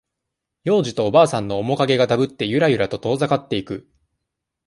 [0.63, 3.87] 幼児とおばあさんの面影がだぶって、ゆらゆらと遠ざかっていく。